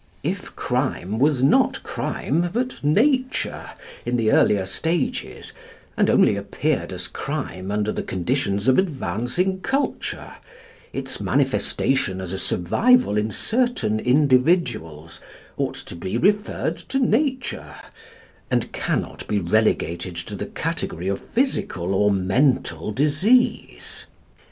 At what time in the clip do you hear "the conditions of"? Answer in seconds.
7.91-8.79